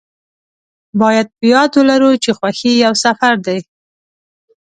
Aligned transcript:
باید 1.01 1.27
په 1.37 1.45
یاد 1.53 1.71
ولرو 1.77 2.11
چې 2.23 2.31
خوښي 2.37 2.73
یو 2.85 2.93
سفر 3.03 3.33
دی. 3.45 3.59